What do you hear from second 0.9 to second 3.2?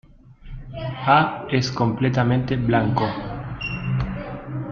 A es completamente blanco.